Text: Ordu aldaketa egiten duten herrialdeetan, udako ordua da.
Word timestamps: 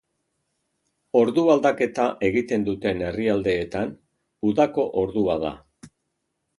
Ordu 1.19 1.43
aldaketa 1.57 2.07
egiten 2.31 2.67
duten 2.71 3.05
herrialdeetan, 3.11 3.95
udako 4.53 4.91
ordua 5.07 5.41
da. 5.49 5.57